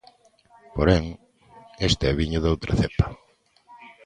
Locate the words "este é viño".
1.89-2.39